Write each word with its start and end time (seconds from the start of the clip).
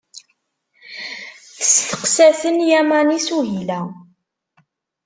Testeqsa-ten 1.57 2.57
Yamani 2.71 3.17
Suhila. 3.25 3.79